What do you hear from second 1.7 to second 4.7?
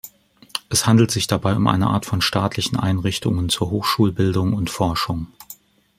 Art von staatlichen Einrichtungen zur Hochschulbildung